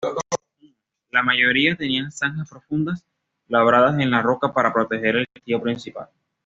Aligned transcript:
La 1.11 1.21
mayoría 1.21 1.75
tenían 1.75 2.11
zanjas 2.11 2.49
profundas 2.49 3.05
labradas 3.47 3.99
en 3.99 4.09
la 4.09 4.23
roca 4.23 4.51
para 4.51 4.73
proteger 4.73 5.15
el 5.15 5.27
castillo 5.31 5.61
principal. 5.61 6.07